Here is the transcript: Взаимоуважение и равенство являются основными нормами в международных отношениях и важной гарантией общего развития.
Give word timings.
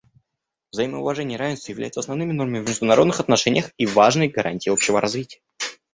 Взаимоуважение 0.71 1.35
и 1.35 1.37
равенство 1.37 1.71
являются 1.71 1.99
основными 1.99 2.31
нормами 2.31 2.63
в 2.65 2.69
международных 2.69 3.19
отношениях 3.19 3.69
и 3.77 3.85
важной 3.85 4.29
гарантией 4.29 4.73
общего 4.73 4.99
развития. 4.99 5.41